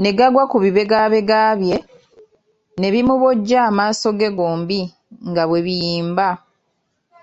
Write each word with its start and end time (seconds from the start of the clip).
Ne 0.00 0.10
gagwa 0.18 0.44
ku 0.50 0.56
bibegabega 0.64 1.38
bye, 1.60 1.76
ne 2.78 2.88
bimubojja 2.94 3.58
amaaso 3.68 4.08
ge 4.18 4.28
gombi 4.38 4.80
nga 5.28 5.42
bwe 5.48 5.60
biyimba. 5.66 6.28